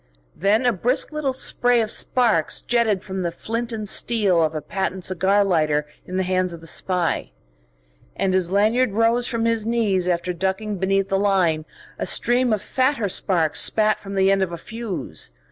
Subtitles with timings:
[0.35, 4.59] Then a brisk little spray of sparks jetted from the flint and steel of a
[4.61, 7.29] patent cigar lighter in the hands of the spy.
[8.15, 11.65] And as Lanyard rose from his knees after ducking beneath the line,
[11.99, 15.29] a stream of fatter sparks spat from the end of a fuse.